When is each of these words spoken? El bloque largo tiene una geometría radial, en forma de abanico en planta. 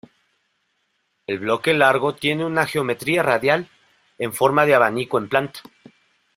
El 1.27 1.37
bloque 1.37 1.75
largo 1.75 2.15
tiene 2.15 2.43
una 2.43 2.65
geometría 2.65 3.21
radial, 3.21 3.69
en 4.17 4.33
forma 4.33 4.65
de 4.65 4.73
abanico 4.73 5.19
en 5.19 5.29
planta. 5.29 5.59